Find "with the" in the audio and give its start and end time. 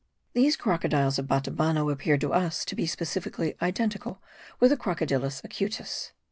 4.59-4.75